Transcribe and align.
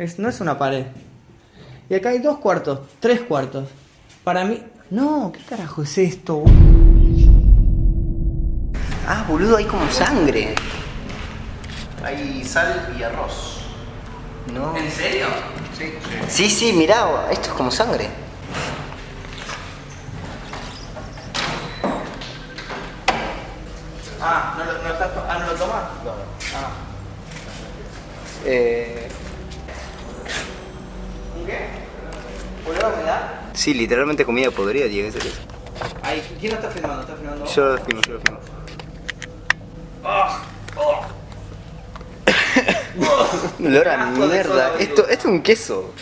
Es, 0.00 0.18
no 0.18 0.30
es 0.30 0.40
una 0.40 0.56
pared. 0.56 0.86
Y 1.90 1.94
acá 1.94 2.08
hay 2.08 2.20
dos 2.20 2.38
cuartos, 2.38 2.80
tres 3.00 3.20
cuartos. 3.20 3.68
Para 4.24 4.46
mí. 4.46 4.64
No, 4.88 5.30
¿qué 5.30 5.40
carajo 5.44 5.82
es 5.82 5.98
esto? 5.98 6.42
Ah, 9.06 9.26
boludo, 9.28 9.58
hay 9.58 9.66
como 9.66 9.86
sangre. 9.90 10.54
Hay 12.02 12.42
sal 12.42 12.96
y 12.98 13.02
arroz. 13.02 13.60
No. 14.54 14.74
¿En 14.74 14.90
serio? 14.90 15.26
Sí. 15.76 15.92
Sí, 16.28 16.48
sí, 16.48 16.72
mirá, 16.72 17.30
esto 17.30 17.48
es 17.50 17.54
como 17.54 17.70
sangre. 17.70 18.08
Ah, 24.18 24.54
¿no 24.56 24.64
lo, 24.64 24.72
no 24.72 24.88
ah, 25.28 25.38
¿no 25.40 25.46
lo 25.46 25.58
tomas? 25.58 25.82
No. 26.02 26.12
Ah. 26.56 26.70
Eh, 28.46 29.10
¿Un 29.26 29.29
qué? 31.46 31.58
¿Olor 32.68 32.84
a 32.84 32.88
humedad? 32.88 33.30
sí, 33.52 33.74
literalmente 33.74 34.24
comida 34.24 34.50
podrida 34.50 34.88
tiene 34.88 35.10
que 35.10 35.20
ser 35.20 35.26
eso. 35.26 35.40
¿quién 36.38 36.52
lo 36.52 36.58
está 36.58 36.70
filmando? 36.70 37.02
¿Está 37.02 37.16
filmando? 37.16 37.44
Yo 37.46 37.64
lo 37.64 37.78
filmo, 37.78 38.00
yo 38.02 38.12
lo 38.14 38.20
filmo. 38.20 38.40
Ah, 40.04 40.42
oh. 40.76 41.04
Olor 43.64 43.88
a 43.88 44.06
de 44.06 44.26
mierda. 44.26 44.78
Esto, 44.78 45.06
esto 45.08 45.12
es 45.12 45.24
un 45.24 45.42
queso. 45.42 45.92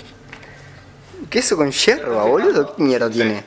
Un 1.21 1.27
queso 1.27 1.57
con 1.57 1.71
yerba, 1.71 2.25
boludo. 2.25 2.75
¿Qué 2.75 2.83
mierda 2.83 3.11
tiene? 3.11 3.45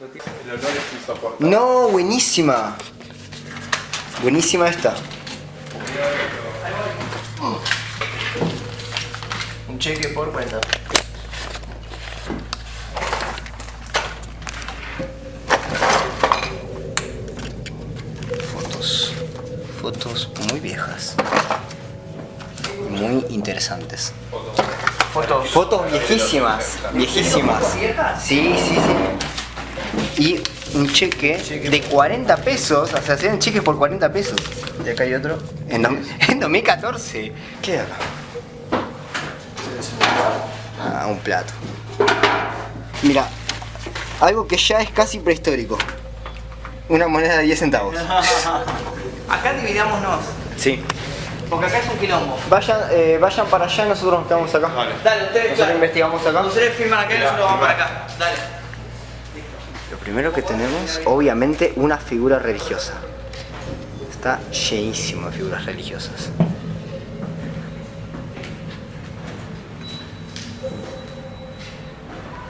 El 0.00 0.50
olor 0.50 0.64
es 0.64 1.00
insoportable. 1.00 1.50
No, 1.50 1.88
buenísima. 1.88 2.76
Buenísima 4.22 4.68
esta. 4.68 4.94
Un 9.76 9.80
cheque 9.80 10.08
por 10.08 10.32
cuenta. 10.32 10.58
Fotos. 18.54 19.12
Fotos 19.82 20.30
muy 20.50 20.60
viejas. 20.60 21.14
Muy 22.88 23.26
interesantes. 23.28 24.14
Fotos. 25.12 25.50
Fotos 25.50 25.92
viejísimas. 25.92 26.78
Viejísimas. 26.94 27.78
viejas? 27.78 28.24
Sí, 28.24 28.54
sí, 28.56 28.76
sí. 30.16 30.22
Y 30.22 30.42
un 30.74 30.90
cheque 30.90 31.36
de 31.36 31.82
40 31.82 32.34
pesos. 32.38 32.94
O 32.94 33.02
sea, 33.02 33.14
hacían 33.14 33.38
cheques 33.38 33.60
por 33.60 33.76
40 33.76 34.10
pesos. 34.10 34.38
Y 34.86 34.88
acá 34.88 35.04
hay 35.04 35.12
otro. 35.12 35.38
En 35.68 35.82
2014. 36.40 37.34
¿Qué 37.60 37.80
acá? 40.00 41.02
Ah, 41.02 41.06
un 41.08 41.18
plato. 41.18 41.52
Mira, 43.02 43.26
algo 44.20 44.46
que 44.46 44.56
ya 44.56 44.80
es 44.80 44.90
casi 44.90 45.18
prehistórico. 45.20 45.76
Una 46.88 47.08
moneda 47.08 47.38
de 47.38 47.42
10 47.44 47.58
centavos. 47.58 47.96
Acá 49.28 49.52
dividámonos, 49.54 50.20
Sí. 50.56 50.80
porque 51.50 51.66
acá 51.66 51.78
es 51.78 51.88
un 51.90 51.98
quilombo. 51.98 52.38
Vayan, 52.48 52.78
eh, 52.92 53.18
vayan 53.20 53.46
para 53.48 53.64
allá, 53.64 53.84
nosotros 53.86 54.20
nos 54.20 54.28
quedamos 54.28 54.54
acá. 54.54 54.68
Vale. 54.68 54.92
Dale, 55.02 55.24
ustedes, 55.24 55.34
Nosotros 55.34 55.56
claro. 55.56 55.74
investigamos 55.74 56.26
acá. 56.26 56.40
Ustedes 56.42 56.74
filman 56.76 57.00
acá 57.04 57.14
y 57.14 57.18
nosotros 57.18 57.44
vamos 57.46 57.60
para 57.60 57.72
acá. 57.72 58.06
Dale. 58.18 58.36
Lo 59.90 59.98
primero 59.98 60.32
que 60.32 60.42
tenemos, 60.42 61.00
obviamente, 61.06 61.72
una 61.76 61.98
figura 61.98 62.38
religiosa. 62.38 62.94
Está 64.10 64.38
llenísimo 64.50 65.28
de 65.28 65.36
figuras 65.36 65.64
religiosas. 65.66 66.30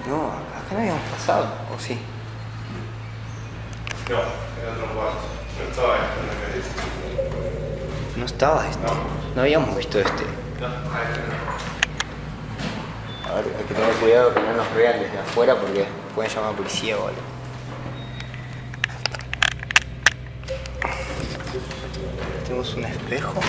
No, 0.08 0.26
acá 0.28 0.74
no 0.74 0.75
habíamos 0.88 1.10
pasado, 1.10 1.48
¿o 1.74 1.78
sí? 1.80 1.98
No, 4.08 4.18
en 4.18 4.68
otro 4.72 4.86
cuarto. 4.94 5.18
No 5.58 5.64
estaba 5.68 5.96
esto 5.96 6.20
en 6.20 6.26
la. 6.28 6.34
No 8.16 8.24
estaba 8.24 8.68
este. 8.68 8.86
No 9.34 9.42
habíamos 9.42 9.76
visto 9.76 9.98
este. 9.98 10.24
No, 10.60 10.66
a 10.66 11.02
este 11.02 11.20
no. 11.26 11.34
A 13.28 13.34
ver, 13.34 13.44
hay 13.58 13.64
que 13.64 13.74
tener 13.74 13.94
cuidado 13.94 14.32
que 14.32 14.40
no 14.40 14.52
nos 14.52 14.74
vean 14.74 15.00
desde 15.00 15.18
afuera 15.18 15.56
porque 15.56 15.86
pueden 16.14 16.32
llamar 16.32 16.52
a 16.52 16.56
policía 16.56 16.96
o 16.96 17.08
algo. 17.08 17.20
Tenemos 22.44 22.74
un 22.74 22.84
espejo. 22.84 23.40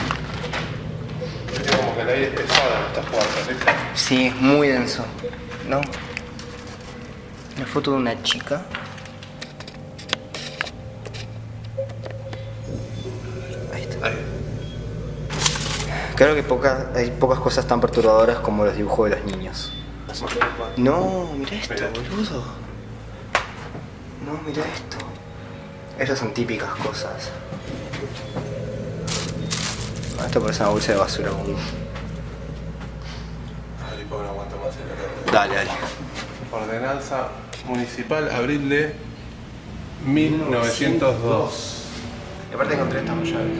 Es 1.53 1.75
como 1.75 1.95
que 1.95 2.01
el 2.01 2.09
aire 2.09 2.27
es 2.27 2.31
pesado 2.31 2.69
en 2.77 2.85
estas 2.87 3.05
puertas, 3.05 3.47
¿viste? 3.47 3.65
Sí, 3.93 4.25
es 4.27 4.35
muy 4.35 4.69
denso. 4.69 5.05
¿No? 5.67 5.81
Una 7.57 7.65
foto 7.65 7.91
de 7.91 7.97
una 7.97 8.21
chica. 8.23 8.61
Ahí 13.73 13.83
está. 13.83 14.11
Creo 16.15 16.35
que 16.35 16.43
poca- 16.43 16.91
hay 16.95 17.11
pocas 17.11 17.39
cosas 17.39 17.65
tan 17.67 17.79
perturbadoras 17.81 18.39
como 18.39 18.65
los 18.65 18.75
dibujos 18.75 19.09
de 19.09 19.15
los 19.17 19.25
niños. 19.25 19.73
No, 20.77 21.29
mira 21.37 21.51
esto, 21.57 21.73
boludo. 21.93 22.43
No, 24.25 24.39
mira 24.45 24.63
esto. 24.73 24.97
Esas 25.99 26.19
son 26.19 26.33
típicas 26.33 26.69
cosas. 26.75 27.29
Ah, 30.19 30.25
Esto 30.25 30.41
parece 30.41 30.61
una 30.63 30.71
bolsa 30.71 30.91
de 30.93 30.97
basura 30.97 31.31
olor. 31.31 31.55
Dale, 35.31 35.55
dale. 35.55 35.69
Ordenanza 36.51 37.27
municipal, 37.65 38.29
abril 38.31 38.69
de 38.69 38.93
1902. 40.05 41.73
Y 42.49 42.53
aparte 42.55 42.73
encontré 42.75 42.99
estas 42.99 43.15
llaves. 43.23 43.57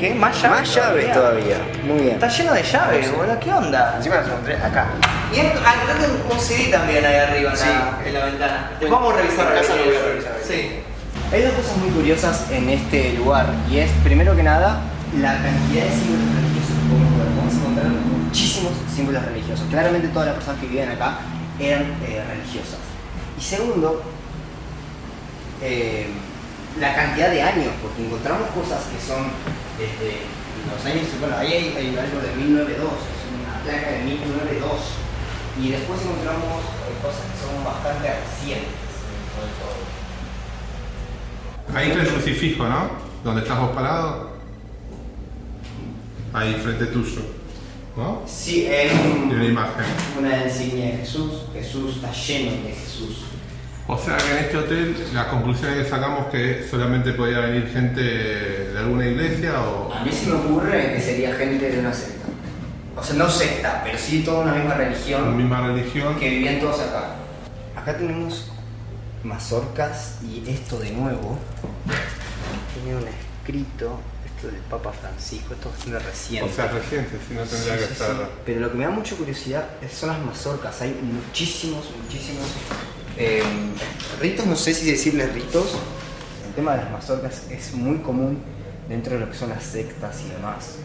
¿Qué? 0.00 0.14
¿Más 0.14 0.40
llaves? 0.42 0.60
Más 0.60 0.74
llaves 0.74 1.12
todavía. 1.12 1.56
Muy 1.86 1.98
bien. 2.00 2.14
Está 2.14 2.28
lleno 2.28 2.52
de 2.54 2.62
llaves, 2.62 3.14
boludo. 3.16 3.38
¿Qué 3.40 3.52
onda? 3.52 3.94
Encima 3.98 4.14
las 4.16 4.26
encontré 4.28 4.54
acá. 4.56 4.86
Y 5.34 5.40
en- 5.40 5.52
ah, 5.64 5.74
un- 6.32 6.40
CD 6.40 6.70
también 6.70 7.04
ahí 7.04 7.16
arriba 7.16 7.50
en, 7.50 7.56
Sí. 7.56 7.64
la, 7.66 8.08
en 8.08 8.14
la 8.14 8.24
ventana. 8.24 8.70
Vamos 8.90 9.12
a 9.12 9.16
revisar 9.18 9.46
En 9.52 9.58
casa 9.60 9.72
ahí. 9.74 9.78
lo 9.80 9.84
voy 9.86 9.96
a 9.96 10.02
revisar 10.08 10.32
ahí. 10.32 10.40
Sí. 10.48 10.70
Hay 11.32 11.42
dos 11.42 11.52
cosas 11.52 11.76
muy 11.76 11.90
curiosas 11.90 12.50
en 12.50 12.70
este 12.70 13.12
lugar 13.12 13.46
y 13.70 13.76
es, 13.78 13.90
primero 14.02 14.34
que 14.34 14.42
nada, 14.42 14.80
la 15.20 15.34
cantidad 15.34 15.84
de 15.84 15.90
símbolos 15.90 16.34
religiosos 16.34 16.74
que 16.80 16.88
podemos 16.88 17.18
ver. 17.18 17.26
Vamos 17.36 17.52
a 17.52 17.56
encontrar 17.58 17.86
muchísimos 18.24 18.72
símbolos 18.96 19.24
religiosos. 19.26 19.66
Claramente 19.70 20.08
todas 20.08 20.26
las 20.28 20.34
personas 20.36 20.60
que 20.60 20.66
vivían 20.66 20.90
acá 20.90 21.18
eran 21.60 21.82
eh, 22.08 22.24
religiosas. 22.26 22.80
Y 23.40 23.42
segundo, 23.42 24.02
eh, 25.62 26.06
la 26.78 26.94
cantidad 26.94 27.30
de 27.30 27.40
años, 27.40 27.72
porque 27.80 28.04
encontramos 28.04 28.50
cosas 28.50 28.84
que 28.92 29.00
son 29.00 29.32
desde 29.78 30.28
los 30.68 30.84
años, 30.84 31.08
bueno, 31.18 31.38
ahí 31.38 31.52
hay, 31.52 31.74
hay 31.74 31.88
algo 31.96 32.20
de 32.20 32.36
1902, 32.36 32.76
es 32.76 33.24
una 33.32 33.64
placa 33.64 33.90
de 33.92 34.04
1902. 34.04 35.00
Y 35.58 35.70
después 35.70 36.00
encontramos 36.02 36.60
eh, 36.84 37.00
cosas 37.02 37.22
que 37.32 37.36
son 37.40 37.64
bastante 37.64 38.08
recientes 38.08 38.92
dentro 39.08 39.40
de 39.48 39.52
todo. 39.56 39.80
Ahí 41.74 41.90
está 41.90 42.02
el 42.02 42.08
crucifijo, 42.08 42.68
¿no? 42.68 42.90
Donde 43.24 43.40
estás 43.42 43.58
vos 43.58 43.70
parado. 43.70 44.30
Ahí, 46.34 46.54
frente 46.62 46.86
tuyo. 46.86 47.22
¿No? 47.96 48.22
Sí, 48.26 48.66
es 48.66 48.92
una 48.92 49.44
imagen. 49.44 49.84
una 50.18 50.44
insignia 50.44 50.86
de 50.86 50.98
Jesús. 50.98 51.42
Jesús 51.52 51.96
está 51.96 52.12
lleno 52.12 52.52
de 52.62 52.72
Jesús. 52.72 53.29
O 53.92 53.98
sea 53.98 54.16
que 54.16 54.30
en 54.30 54.38
este 54.44 54.56
hotel 54.56 54.96
la 55.12 55.28
conclusión 55.28 55.74
que 55.74 55.84
sacamos 55.84 56.26
que 56.28 56.64
solamente 56.70 57.12
podía 57.12 57.40
venir 57.40 57.68
gente 57.72 58.00
de 58.00 58.78
alguna 58.78 59.04
iglesia 59.06 59.60
o... 59.62 59.92
A 59.92 60.04
mí 60.04 60.12
se 60.12 60.26
me 60.30 60.34
ocurre 60.36 60.92
que 60.94 61.00
sería 61.00 61.34
gente 61.34 61.70
de 61.70 61.80
una 61.80 61.92
secta. 61.92 62.28
O 62.96 63.02
sea, 63.02 63.16
no 63.16 63.28
secta, 63.28 63.80
pero 63.84 63.98
sí 63.98 64.22
toda 64.22 64.42
una 64.44 64.52
misma 64.54 64.70
la 64.70 64.76
religión 64.76 65.36
misma 65.36 65.66
religión. 65.66 66.16
que 66.20 66.28
vivían 66.30 66.60
todos 66.60 66.80
acá. 66.80 67.16
Acá 67.74 67.96
tenemos 67.96 68.52
mazorcas 69.24 70.18
y 70.22 70.48
esto 70.48 70.78
de 70.78 70.92
nuevo. 70.92 71.36
Tiene 72.74 72.96
un 72.96 73.04
escrito, 73.08 73.98
esto 74.24 74.46
del 74.46 74.60
Papa 74.70 74.92
Francisco, 74.92 75.54
esto 75.54 75.72
es 75.96 76.04
reciente. 76.04 76.48
O 76.48 76.54
sea, 76.54 76.68
reciente, 76.68 77.18
si 77.26 77.34
no 77.34 77.42
tendría 77.42 77.74
Sí, 77.74 77.80
que 77.80 77.86
sí, 77.86 77.92
estar. 77.92 78.10
sí. 78.10 78.22
Pero 78.46 78.60
lo 78.60 78.70
que 78.70 78.78
me 78.78 78.84
da 78.84 78.90
mucha 78.90 79.16
curiosidad 79.16 79.64
son 79.92 80.10
las 80.10 80.18
mazorcas. 80.24 80.80
Hay 80.82 80.96
muchísimos, 81.02 81.84
muchísimos 82.04 82.46
eh, 83.20 83.42
ritos. 84.20 84.46
No 84.46 84.56
sé 84.56 84.74
si 84.74 84.90
decirles 84.90 85.32
ritos. 85.32 85.76
El 86.48 86.54
tema 86.54 86.72
de 86.72 86.78
las 86.82 86.90
mazorcas 86.90 87.42
es 87.50 87.72
muy 87.74 87.98
común 87.98 88.42
dentro 88.88 89.14
de 89.14 89.20
lo 89.20 89.30
que 89.30 89.36
son 89.36 89.50
las 89.50 89.62
sectas 89.62 90.20
y 90.26 90.30
demás. 90.30 90.76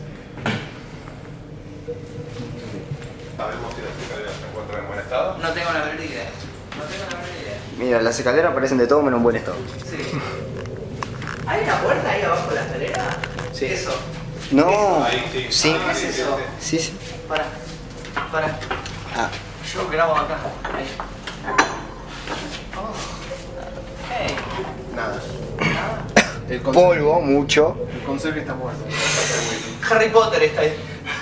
Sabemos 3.38 3.74
si 3.76 3.82
las 3.82 3.92
escaleras 4.02 4.34
se 4.40 4.48
encuentran 4.48 4.82
en 4.82 4.88
buen 4.88 5.00
estado. 5.00 5.38
No 5.38 5.50
tengo 5.52 5.74
la 5.74 5.80
menor 5.86 6.00
idea. 6.06 6.30
No 6.78 6.84
tengo 6.84 7.04
la 7.12 7.18
menor 7.18 7.42
idea. 7.42 7.58
Mira, 7.78 8.02
las 8.02 8.18
escaleras 8.18 8.54
parecen 8.54 8.78
de 8.78 8.88
todo 8.88 9.02
menos 9.02 9.18
en 9.18 9.24
buen 9.24 9.36
estado. 9.36 9.58
Sí. 9.90 9.98
¿Hay 11.48 11.64
una 11.64 11.80
puerta 11.82 12.10
ahí 12.10 12.22
abajo 12.22 12.50
de 12.50 12.56
la 12.56 12.62
escalera? 12.62 13.18
Sí. 13.54 13.66
Eso. 13.66 13.92
No, 14.52 15.04
Ahí 15.04 15.26
sí. 15.32 15.48
sí, 15.50 15.76
Ah, 15.76 15.92
¿Qué 15.92 16.08
es 16.10 16.20
eso? 16.20 16.40
sí, 16.60 16.80
sí. 16.80 16.94
Para. 17.28 17.46
para. 18.32 18.60
Ah, 19.16 19.30
Yo 19.74 19.88
grabo 19.90 20.16
acá. 20.16 20.38
Ahí. 20.64 20.86
Oh. 22.78 22.94
Hey. 24.10 24.36
Nada. 24.96 25.20
El 26.50 26.62
polvo, 26.62 27.20
mucho. 27.22 27.76
el 27.92 28.02
conserje 28.04 28.42
está 28.42 28.54
muerto. 28.54 28.84
Harry 29.90 30.10
Potter 30.10 30.44
está 30.44 30.62
ahí. 30.62 30.76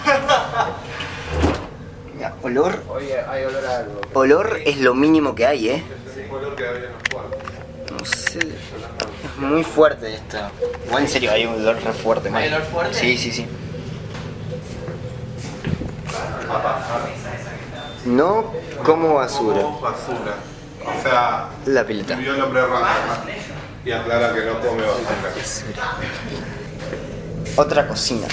Mira, 2.14 2.34
olor. 2.44 2.84
Oye, 2.90 3.18
hay 3.22 3.46
olor 3.46 3.66
a 3.66 3.78
algo. 3.78 4.02
Olor 4.14 4.60
es 4.66 4.78
lo 4.81 4.94
mínimo 4.94 5.34
que 5.34 5.46
hay, 5.46 5.70
¿eh? 5.70 5.84
Es 6.12 6.18
el 6.18 6.28
color 6.28 6.54
que 6.56 6.68
había 6.68 6.86
en 6.88 6.92
los 6.92 7.04
cuartos. 7.12 7.40
No 7.92 8.06
sé. 8.06 8.40
Es 8.40 9.38
muy 9.38 9.64
fuerte 9.64 10.14
esto. 10.14 10.38
Igual 10.88 11.04
en 11.04 11.10
serio, 11.10 11.31
hay 11.31 11.46
un 11.46 11.54
olor 11.56 11.81
re 11.81 11.94
fuerte, 11.94 12.30
¿Hay 12.34 12.50
olor 12.50 12.64
fuerte? 12.64 12.94
Sí, 12.94 13.18
sí, 13.18 13.31
sí. 13.31 13.48
No 18.06 18.52
como 18.84 19.16
basura. 19.16 19.62
Como 19.62 19.80
basura. 19.80 20.36
O 20.86 21.02
sea, 21.02 21.48
La 21.66 21.86
pileta. 21.86 22.16
vio 22.16 22.36
el 22.36 22.42
hombre 22.42 22.62
y 23.86 23.92
aclara 23.92 24.34
que 24.34 24.46
no 24.46 24.60
come 24.60 24.84
basura. 24.84 25.98
Otra 27.56 27.88
cocina. 27.88 28.28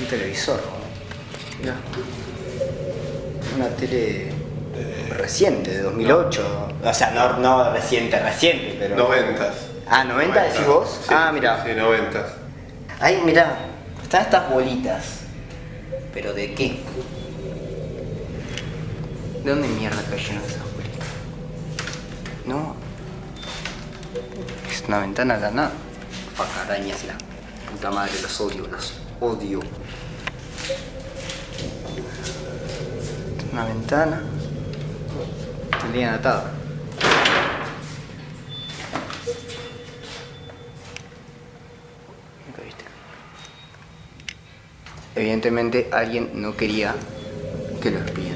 Un 0.00 0.06
televisor. 0.06 0.60
Mirá. 1.60 1.74
Una 3.56 3.68
tele 3.70 4.32
reciente, 5.10 5.70
de 5.70 5.82
2008. 5.82 6.68
O 6.84 6.94
sea, 6.94 7.10
no, 7.12 7.38
no 7.38 7.72
reciente, 7.72 8.18
reciente, 8.20 8.76
pero... 8.78 8.96
Noventas. 8.96 9.54
Ah, 9.86 10.04
90 10.04 10.42
decís 10.42 10.66
vos? 10.66 11.00
Sí, 11.06 11.14
ah, 11.14 11.30
mira. 11.32 11.62
Sí, 11.64 11.72
noventas. 11.74 12.32
Ay, 13.00 13.22
mira, 13.24 13.56
están 14.14 14.40
estas 14.42 14.52
bolitas. 14.52 15.04
¿Pero 16.12 16.32
de 16.32 16.54
qué? 16.54 16.80
¿De 19.42 19.50
dónde 19.50 19.66
mierda 19.68 20.02
cayeron 20.04 20.44
esas 20.44 20.62
bolitas? 20.72 21.08
No. 22.46 22.76
Es 24.70 24.84
una 24.86 25.00
ventana 25.00 25.34
a 25.34 25.38
la 25.38 25.50
nada. 25.50 25.72
La 26.38 27.70
puta 27.72 27.90
madre, 27.90 28.12
los 28.22 28.40
odio, 28.40 28.68
los 28.68 28.92
odio. 29.20 29.60
Una 33.52 33.64
ventana. 33.64 34.22
Tendrían 35.80 36.14
atado. 36.14 36.44
Nunca 42.46 42.62
viste. 42.62 42.84
Evidentemente 45.16 45.88
alguien 45.92 46.30
no 46.34 46.56
quería 46.56 46.94
que 47.80 47.90
lo 47.90 47.98
espíen. 47.98 48.34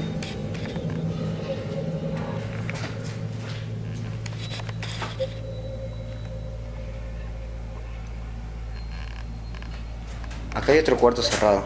Acá 10.54 10.72
hay 10.72 10.78
otro 10.78 10.96
cuarto 10.96 11.20
cerrado. 11.22 11.64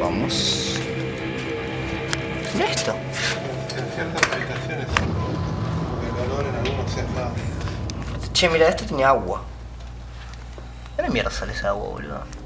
Vamos. 0.00 0.80
Mira 2.54 2.70
esto. 2.70 2.94
En 3.76 4.06
es. 8.22 8.32
Che, 8.32 8.48
mira, 8.48 8.68
esto 8.68 8.84
tiene 8.86 9.04
agua. 9.04 9.42
¿De 10.96 11.02
dónde 11.02 11.12
mierda 11.12 11.30
sale 11.30 11.52
esa 11.52 11.68
agua, 11.68 11.90
boludo? 11.90 12.39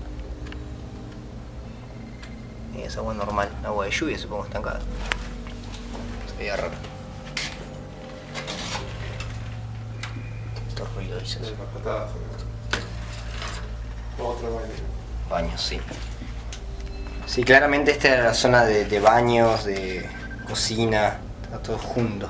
Y 2.77 2.83
es 2.83 2.97
agua 2.97 3.15
normal, 3.15 3.49
agua 3.65 3.85
de 3.85 3.91
lluvia, 3.91 4.19
supongo, 4.19 4.45
estancada. 4.45 4.81
Se 6.29 6.37
veía 6.37 6.57
raro. 6.57 6.75
Estos 10.69 10.95
ruidos, 10.95 11.23
dices. 11.23 11.53
Otro 14.19 14.55
baño. 14.55 14.69
Baños, 15.31 15.61
sí. 15.61 15.81
Sí, 17.27 17.43
claramente 17.43 17.91
esta 17.91 18.09
era 18.09 18.25
la 18.25 18.35
zona 18.35 18.65
de, 18.65 18.85
de 18.85 19.01
baños, 19.01 19.65
de 19.65 20.09
cocina, 20.47 21.19
está 21.43 21.59
todo 21.59 21.79
junto. 21.79 22.29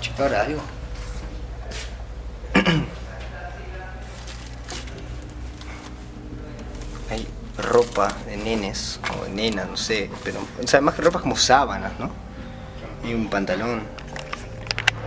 Che, 0.00 0.12
¿ahora 0.22 0.42
algo? 0.42 0.60
Hay 7.10 7.26
ropa 7.70 8.08
de 8.26 8.36
nenes 8.36 8.98
o 9.14 9.24
de 9.24 9.30
nenas, 9.30 9.68
no 9.68 9.76
sé, 9.76 10.10
pero 10.24 10.40
o 10.40 10.66
sea, 10.66 10.80
más 10.80 10.96
que 10.96 11.02
ropa 11.02 11.18
es 11.18 11.22
como 11.22 11.36
sábanas, 11.36 11.92
¿no? 12.00 12.10
Y 13.08 13.14
un 13.14 13.30
pantalón. 13.30 13.84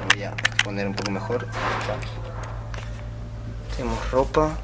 Voy 0.10 0.24
a 0.24 0.34
poner 0.64 0.88
un 0.88 0.96
poco 0.96 1.12
mejor. 1.12 1.46
Tenemos 3.76 4.12
ropa, 4.12 4.58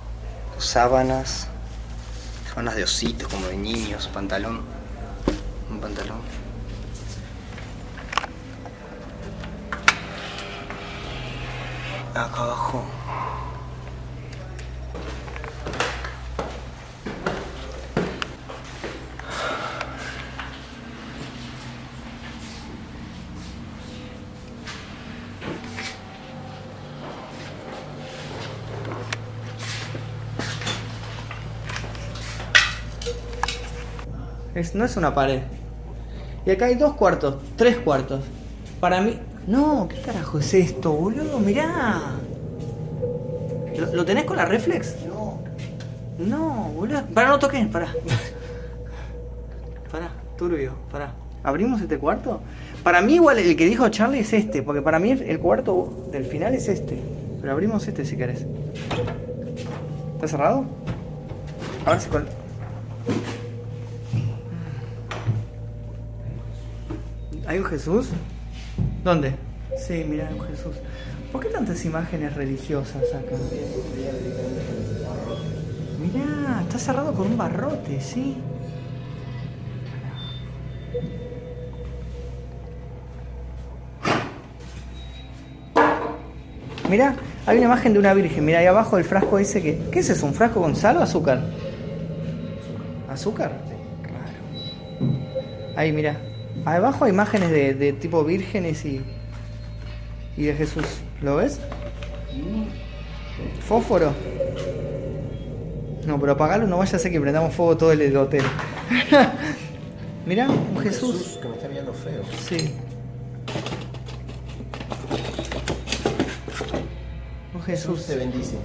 sábanas, 0.57 1.47
sábanas 2.47 2.75
de 2.75 2.83
ositos 2.83 3.27
como 3.27 3.47
de 3.47 3.57
niños, 3.57 4.07
pantalón, 4.07 4.61
un 5.69 5.79
pantalón. 5.81 6.21
Acá 12.15 12.41
abajo. 12.43 12.98
No 34.73 34.83
es 34.83 34.97
una 34.97 35.13
pared. 35.13 35.39
Y 36.45 36.51
acá 36.51 36.65
hay 36.65 36.75
dos 36.75 36.93
cuartos, 36.95 37.35
tres 37.55 37.77
cuartos. 37.77 38.21
Para 38.79 39.01
mí. 39.01 39.17
No, 39.47 39.87
¿qué 39.89 40.01
carajo 40.01 40.39
es 40.39 40.53
esto, 40.53 40.91
boludo? 40.91 41.39
Mirá. 41.39 41.99
¿Lo, 43.93 44.05
tenés 44.05 44.25
con 44.25 44.35
la 44.35 44.45
reflex? 44.45 44.95
No. 45.07 45.39
No, 46.17 46.71
boludo. 46.75 47.03
Para, 47.13 47.29
no 47.29 47.39
toques, 47.39 47.65
para. 47.67 47.87
Para, 49.91 50.11
turbio, 50.37 50.73
para. 50.91 51.13
¿Abrimos 51.41 51.81
este 51.81 51.97
cuarto? 51.97 52.41
Para 52.83 53.01
mí 53.01 53.15
igual 53.15 53.39
el 53.39 53.55
que 53.55 53.65
dijo 53.65 53.87
Charlie 53.89 54.19
es 54.19 54.33
este, 54.33 54.61
porque 54.61 54.81
para 54.81 54.99
mí 54.99 55.11
el, 55.11 55.21
el 55.21 55.39
cuarto 55.39 56.09
del 56.11 56.25
final 56.25 56.53
es 56.53 56.67
este. 56.67 56.99
Pero 57.39 57.53
abrimos 57.53 57.87
este 57.87 58.03
si 58.03 58.17
querés. 58.17 58.45
¿Está 60.15 60.27
cerrado? 60.27 60.65
A 61.85 61.91
ver 61.91 62.01
si 62.01 62.09
con... 62.09 62.38
¿Hay 67.49 67.57
un 67.57 67.65
Jesús? 67.65 68.09
¿Dónde? 69.03 69.33
Sí, 69.75 70.05
mira, 70.07 70.27
hay 70.27 70.35
un 70.35 70.45
Jesús. 70.45 70.75
¿Por 71.31 71.41
qué 71.41 71.49
tantas 71.49 71.83
imágenes 71.83 72.35
religiosas 72.35 73.01
acá? 73.11 73.35
Mirá, 75.99 76.61
está 76.61 76.77
cerrado 76.77 77.11
con 77.11 77.25
un 77.25 77.35
barrote, 77.35 77.99
sí. 78.01 78.37
Mirá, 86.87 87.15
hay 87.47 87.57
una 87.57 87.65
imagen 87.65 87.93
de 87.93 87.99
una 87.99 88.13
virgen. 88.13 88.45
Mirá, 88.45 88.59
ahí 88.59 88.67
abajo 88.67 88.97
del 88.97 89.05
frasco 89.05 89.39
ese 89.39 89.63
que. 89.63 89.81
¿Qué 89.91 90.01
es 90.01 90.09
eso? 90.11 90.27
¿Un 90.27 90.35
frasco 90.35 90.61
con 90.61 90.75
sal 90.75 90.97
o 90.97 90.99
azúcar? 91.01 91.41
¿Azúcar? 93.09 93.53
Claro. 94.03 95.15
Ahí, 95.75 95.91
mirá. 95.91 96.28
Abajo 96.65 97.05
hay 97.05 97.11
imágenes 97.11 97.51
de, 97.51 97.73
de 97.73 97.93
tipo 97.93 98.23
vírgenes 98.23 98.85
y. 98.85 99.01
y 100.37 100.43
de 100.43 100.53
Jesús. 100.53 100.85
¿Lo 101.21 101.37
ves? 101.37 101.59
¿Fósforo? 103.67 104.13
No, 106.05 106.19
pero 106.19 106.31
apagalo, 106.33 106.65
no 106.65 106.77
vaya 106.77 106.95
a 106.95 106.99
ser 106.99 107.11
que 107.11 107.21
prendamos 107.21 107.53
fuego 107.53 107.77
todo 107.77 107.91
el 107.91 108.15
hotel. 108.15 108.43
Mirá, 110.25 110.49
un 110.49 110.77
Jesús. 110.79 111.39
Que 111.41 111.47
me 111.47 111.55
está 111.55 111.67
mirando 111.67 111.93
feo. 111.93 112.21
Sí. 112.47 112.73
Un 117.53 117.61
Jesús. 117.61 118.01
se 118.01 118.15
bendice. 118.15 118.55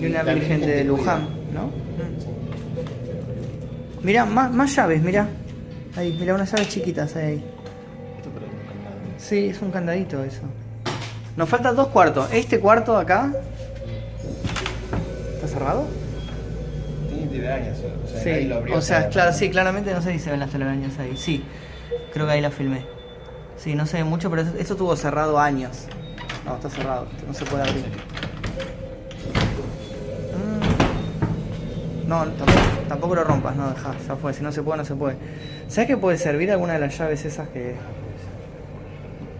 Y 0.00 0.06
una 0.06 0.22
La 0.22 0.34
virgen 0.34 0.60
de 0.60 0.66
te 0.66 0.84
Luján, 0.84 1.28
¿no? 1.52 1.70
Mirá, 4.02 4.24
más, 4.24 4.52
más 4.52 4.74
llaves, 4.74 5.02
mirá. 5.02 5.28
Ahí, 5.96 6.16
mira, 6.18 6.34
unas 6.34 6.50
llaves 6.50 6.68
chiquitas 6.68 7.14
ahí. 7.16 7.44
Esto 8.16 8.30
pero 8.34 8.46
no 8.46 8.68
candado. 8.68 8.96
Sí, 9.18 9.46
es 9.48 9.62
un 9.62 9.70
candadito 9.70 10.22
eso. 10.24 10.42
Nos 11.36 11.48
faltan 11.48 11.76
dos 11.76 11.88
cuartos. 11.88 12.28
Este 12.32 12.58
cuarto 12.60 12.96
acá. 12.96 13.32
¿Está 15.34 15.48
cerrado? 15.48 15.84
Tiene 17.08 17.26
telarañas, 17.26 17.78
o 17.78 18.08
sea, 18.08 18.20
Sí. 18.22 18.30
ahí 18.30 18.44
lo 18.46 18.56
abrió 18.56 18.76
O 18.76 18.80
sea, 18.80 19.08
claro, 19.08 19.32
sí, 19.32 19.50
claramente 19.50 19.92
no 19.92 20.02
sé 20.02 20.12
si 20.12 20.18
se 20.18 20.30
ven 20.30 20.40
las 20.40 20.50
telarañas 20.50 20.98
ahí. 20.98 21.16
Sí, 21.16 21.44
creo 22.12 22.26
que 22.26 22.32
ahí 22.32 22.40
la 22.40 22.50
filmé. 22.50 22.84
Sí, 23.56 23.74
no 23.74 23.86
se 23.86 23.98
ve 23.98 24.04
mucho, 24.04 24.30
pero 24.30 24.42
esto, 24.42 24.58
esto 24.58 24.72
estuvo 24.74 24.96
cerrado 24.96 25.38
años. 25.38 25.86
No, 26.44 26.56
está 26.56 26.68
cerrado, 26.70 27.06
no 27.26 27.32
se 27.34 27.44
puede 27.44 27.62
abrir. 27.68 27.84
No, 32.06 32.26
tampoco, 32.88 33.14
lo 33.14 33.24
rompas, 33.24 33.56
no, 33.56 33.70
deja, 33.70 33.94
ya 34.06 34.16
fue, 34.16 34.34
si 34.34 34.42
no 34.42 34.52
se 34.52 34.62
puede, 34.62 34.78
no 34.78 34.84
se 34.84 34.94
puede. 34.94 35.16
¿Sabes 35.68 35.88
que 35.88 35.96
puede 35.96 36.18
servir 36.18 36.50
alguna 36.50 36.74
de 36.74 36.80
las 36.80 36.96
llaves 36.98 37.24
esas 37.24 37.48
que... 37.48 37.76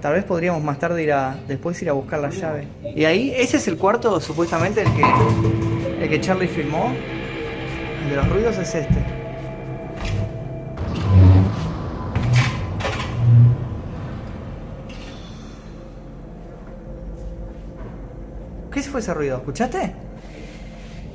Tal 0.01 0.15
vez 0.15 0.25
podríamos 0.25 0.63
más 0.63 0.79
tarde 0.79 1.03
ir 1.03 1.13
a... 1.13 1.37
después 1.47 1.81
ir 1.83 1.91
a 1.91 1.93
buscar 1.93 2.21
la 2.21 2.31
llave. 2.31 2.67
Y 2.95 3.05
ahí, 3.05 3.33
ese 3.37 3.59
es 3.59 3.69
el 3.69 3.77
cuarto, 3.77 4.21
supuestamente, 4.21 4.83
el 4.83 4.93
que, 4.93 6.05
el 6.05 6.09
que 6.09 6.21
Charlie 6.21 6.49
filmó. 6.49 6.93
El 8.05 8.11
de 8.11 8.17
los 8.17 8.29
ruidos 8.29 8.59
es 8.59 8.75
este. 8.75 9.05
¿Qué 18.73 18.83
fue 18.83 19.01
ese 19.01 19.13
ruido? 19.13 19.39
¿Escuchaste? 19.39 19.93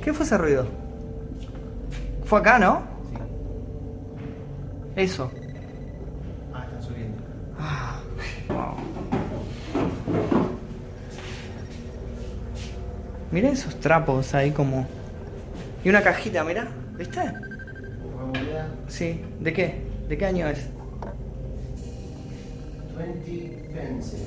¿Qué 0.02 0.12
fue 0.12 0.26
ese 0.26 0.36
ruido? 0.36 0.89
Fue 2.30 2.38
acá, 2.38 2.60
¿no? 2.60 2.82
Eso. 4.94 5.28
Ah, 6.54 6.64
están 6.64 6.80
subiendo. 6.80 7.18
Ah, 7.58 8.00
wow. 8.48 8.76
Mira 13.32 13.48
esos 13.48 13.74
trapos 13.80 14.32
ahí 14.32 14.52
como... 14.52 14.86
Y 15.82 15.88
una 15.88 16.02
cajita, 16.02 16.44
mira. 16.44 16.68
¿Viste? 16.96 17.20
Sí. 18.86 19.20
¿De 19.40 19.52
qué? 19.52 19.82
¿De 20.08 20.16
qué 20.16 20.26
año 20.26 20.46
es? 20.46 20.68
20 22.96 23.70
pence. 23.74 24.18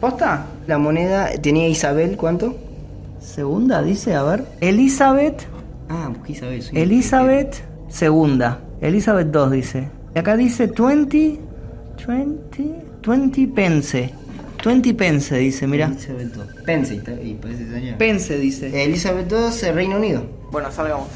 ¿Posta? 0.00 0.46
La 0.66 0.78
moneda 0.78 1.28
tenía 1.32 1.68
Isabel, 1.68 2.16
¿cuánto? 2.16 2.56
Segunda, 3.20 3.82
dice, 3.82 4.14
a 4.14 4.22
ver. 4.22 4.46
Elizabeth. 4.62 5.52
Ah, 5.94 6.10
Isabel. 6.26 6.62
sí. 6.62 6.70
Elizabeth 6.74 7.56
segunda. 7.88 8.60
Elizabeth 8.80 9.28
2 9.28 9.50
dice. 9.50 9.88
Y 10.14 10.18
acá 10.18 10.38
dice 10.38 10.66
20. 10.66 11.38
20. 12.06 12.74
20 13.06 13.48
pence. 13.48 14.10
20 14.64 14.94
pence 14.94 15.36
dice, 15.36 15.66
mira. 15.66 15.86
Elizabeth 15.88 16.34
II. 16.34 16.64
Pence, 16.64 17.02
ahí, 17.06 17.38
parece 17.40 17.62
italiano. 17.64 17.98
Pence 17.98 18.38
dice. 18.38 18.84
Elizabeth 18.84 19.30
II, 19.30 19.68
eh, 19.68 19.72
Reino 19.72 19.96
Unido. 19.96 20.24
Bueno, 20.50 20.72
salgamos. 20.72 21.08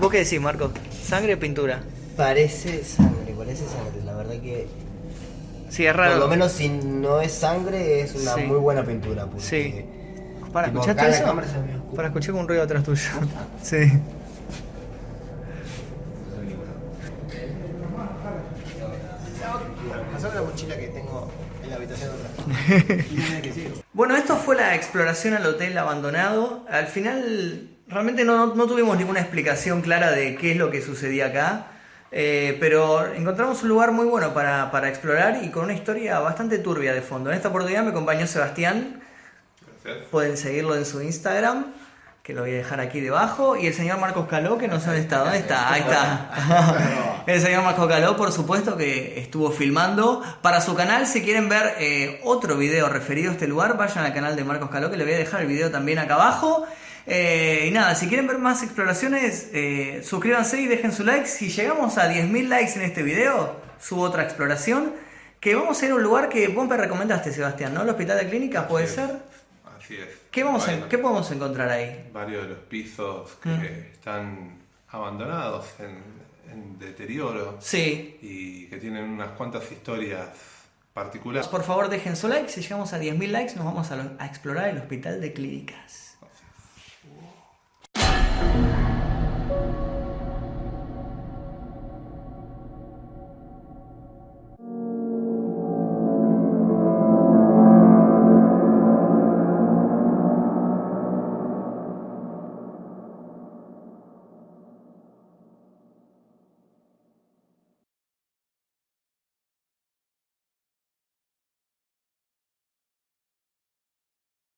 ¿Vos 0.00 0.10
qué 0.10 0.18
decís, 0.18 0.40
Marco? 0.40 0.70
¿Sangre 1.02 1.34
o 1.34 1.38
pintura? 1.38 1.82
Parece 2.16 2.82
sangre, 2.84 3.17
parece 3.48 3.64
sangre. 3.66 4.02
La 4.04 4.14
verdad 4.14 4.34
que. 4.42 4.68
Sí, 5.70 5.86
es 5.86 5.96
raro. 5.96 6.12
Por 6.12 6.20
lo 6.20 6.28
menos 6.28 6.52
si 6.52 6.68
no 6.68 7.20
es 7.20 7.32
sangre, 7.32 8.00
es 8.02 8.14
una 8.14 8.34
Sí. 8.34 8.42
muy 8.42 8.58
buena 8.58 8.84
pintura. 8.84 9.26
Porque 9.26 9.42
Sí. 9.44 9.84
Para, 10.52 10.68
tipo, 10.68 10.80
¿escuchaste 10.80 11.10
eso? 11.10 11.36
Para, 11.94 12.08
escuché 12.08 12.32
un 12.32 12.46
ruido 12.48 12.62
atrás 12.62 12.82
tuyo. 12.84 13.08
Sí. 13.62 13.76
Pasame 20.12 20.34
la 20.34 20.42
mochila 20.42 20.76
que 20.76 20.88
tengo 20.88 21.30
en 21.62 21.70
la 21.70 21.76
habitación 21.76 22.10
atrás. 22.10 23.04
Bueno, 23.92 24.16
esto 24.16 24.36
fue 24.36 24.54
la 24.56 24.74
exploración 24.76 25.34
al 25.34 25.44
hotel 25.46 25.76
abandonado. 25.76 26.64
Al 26.70 26.86
final, 26.86 27.68
realmente 27.88 28.24
no, 28.24 28.54
no 28.54 28.66
tuvimos 28.66 28.96
ninguna 28.96 29.20
explicación 29.20 29.80
clara 29.82 30.10
de 30.12 30.36
qué 30.36 30.52
es 30.52 30.56
lo 30.56 30.70
que 30.70 30.82
sucedía 30.82 31.26
acá. 31.26 31.66
Eh, 32.10 32.56
pero 32.58 33.12
encontramos 33.12 33.62
un 33.62 33.68
lugar 33.68 33.92
muy 33.92 34.06
bueno 34.06 34.32
para, 34.32 34.70
para 34.70 34.88
explorar 34.88 35.40
y 35.42 35.50
con 35.50 35.64
una 35.64 35.74
historia 35.74 36.18
bastante 36.20 36.58
turbia 36.58 36.94
de 36.94 37.02
fondo. 37.02 37.30
En 37.30 37.36
esta 37.36 37.48
oportunidad 37.48 37.82
me 37.82 37.90
acompañó 37.90 38.26
Sebastián. 38.26 39.00
Gracias. 39.84 40.06
Pueden 40.10 40.36
seguirlo 40.36 40.74
en 40.74 40.84
su 40.84 41.02
Instagram, 41.02 41.66
que 42.22 42.32
lo 42.32 42.42
voy 42.42 42.52
a 42.52 42.56
dejar 42.56 42.80
aquí 42.80 43.00
debajo. 43.00 43.56
Y 43.56 43.66
el 43.66 43.74
señor 43.74 43.98
Marcos 43.98 44.26
Caló, 44.28 44.58
que 44.58 44.68
no 44.68 44.78
dónde 44.78 45.00
está. 45.00 45.18
¿Dónde 45.18 45.38
está? 45.38 45.72
Ahí 45.72 45.80
está. 45.82 47.24
El 47.26 47.42
señor 47.42 47.62
Marcos 47.62 47.86
Caló, 47.88 48.16
por 48.16 48.32
supuesto, 48.32 48.76
que 48.76 49.20
estuvo 49.20 49.50
filmando. 49.50 50.22
Para 50.40 50.62
su 50.62 50.74
canal, 50.74 51.06
si 51.06 51.22
quieren 51.22 51.50
ver 51.50 51.74
eh, 51.78 52.20
otro 52.24 52.56
video 52.56 52.88
referido 52.88 53.30
a 53.30 53.34
este 53.34 53.46
lugar, 53.46 53.76
vayan 53.76 54.04
al 54.04 54.14
canal 54.14 54.34
de 54.34 54.44
Marcos 54.44 54.70
Caló, 54.70 54.90
que 54.90 54.96
le 54.96 55.04
voy 55.04 55.12
a 55.12 55.18
dejar 55.18 55.42
el 55.42 55.46
video 55.46 55.70
también 55.70 55.98
acá 55.98 56.14
abajo. 56.14 56.66
Eh, 57.10 57.66
y 57.68 57.70
nada, 57.70 57.94
si 57.94 58.06
quieren 58.06 58.26
ver 58.26 58.38
más 58.38 58.62
exploraciones, 58.62 59.48
eh, 59.54 60.02
suscríbanse 60.04 60.60
y 60.60 60.66
dejen 60.66 60.92
su 60.92 61.04
like. 61.04 61.26
Si 61.26 61.48
llegamos 61.48 61.96
a 61.98 62.08
10.000 62.12 62.48
likes 62.48 62.74
en 62.74 62.82
este 62.82 63.02
video, 63.02 63.56
subo 63.80 64.02
otra 64.02 64.24
exploración. 64.24 64.92
Que 65.40 65.54
vamos 65.54 65.80
a 65.82 65.86
ir 65.86 65.92
a 65.92 65.94
un 65.94 66.02
lugar 66.02 66.28
que 66.28 66.48
vos 66.48 66.68
me 66.68 66.76
recomendaste, 66.76 67.32
Sebastián, 67.32 67.72
¿no? 67.72 67.82
El 67.82 67.88
hospital 67.90 68.18
de 68.18 68.28
clínicas, 68.28 68.66
¿puede 68.66 68.84
Así 68.86 68.94
ser? 68.96 69.04
es. 69.10 69.84
Así 69.84 69.94
es. 69.96 70.08
¿Qué, 70.30 70.42
vamos 70.44 70.64
a- 70.68 70.72
Varios- 70.72 70.88
¿Qué 70.88 70.98
podemos 70.98 71.30
encontrar 71.30 71.70
ahí? 71.70 72.10
Varios 72.12 72.42
de 72.42 72.48
los 72.50 72.58
pisos 72.58 73.38
que 73.42 73.48
Mm. 73.48 73.62
están 73.92 74.58
abandonados, 74.90 75.66
en, 75.78 76.02
en 76.52 76.78
deterioro 76.78 77.56
Sí. 77.60 78.18
y 78.20 78.66
que 78.66 78.76
tienen 78.78 79.04
unas 79.04 79.30
cuantas 79.30 79.70
historias 79.70 80.28
particulares. 80.92 81.46
Por 81.48 81.62
favor, 81.62 81.88
dejen 81.88 82.16
su 82.16 82.26
like. 82.28 82.48
Si 82.48 82.60
llegamos 82.60 82.92
a 82.92 82.98
10.000 82.98 83.30
likes, 83.32 83.54
nos 83.54 83.64
vamos 83.64 83.90
a, 83.92 83.96
lo- 83.96 84.10
a 84.18 84.26
explorar 84.26 84.68
el 84.68 84.78
hospital 84.78 85.20
de 85.20 85.32
clínicas. 85.32 86.07